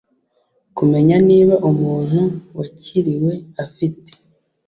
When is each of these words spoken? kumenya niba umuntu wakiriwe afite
kumenya 0.77 1.15
niba 1.29 1.55
umuntu 1.69 2.21
wakiriwe 2.57 3.33
afite 3.65 4.09